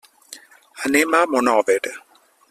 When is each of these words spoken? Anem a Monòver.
Anem 0.89 1.13
a 1.19 1.21
Monòver. 1.35 1.79